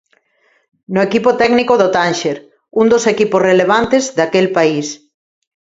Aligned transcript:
No 0.93 1.01
equipo 1.07 1.31
técnico 1.41 1.73
do 1.81 1.87
Tánxer, 1.95 2.37
un 2.81 2.85
dos 2.93 3.03
equipos 3.13 3.41
relevantes 3.49 4.03
daquel 4.17 4.47
país. 4.57 4.87